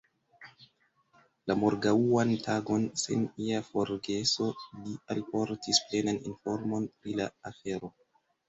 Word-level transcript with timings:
La 1.51 1.55
morgaŭan 1.63 2.31
tagon, 2.47 2.87
sen 3.03 3.27
ia 3.49 3.59
forgeso, 3.67 4.49
li 4.87 4.97
alportis 5.17 5.83
plenan 5.91 6.21
informon 6.33 6.93
pri 6.99 7.19
la 7.21 7.33
afero. 7.53 7.93